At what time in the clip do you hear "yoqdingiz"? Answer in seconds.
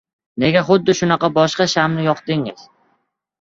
2.09-2.65